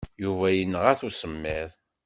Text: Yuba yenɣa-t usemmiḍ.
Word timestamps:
Yuba 0.23 0.47
yenɣa-t 0.51 1.01
usemmiḍ. 1.07 1.69